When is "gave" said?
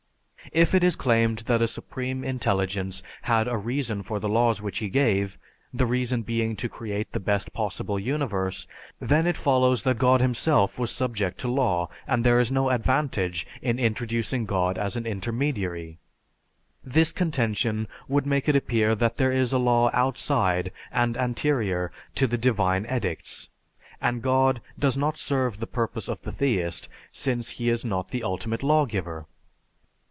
4.89-5.37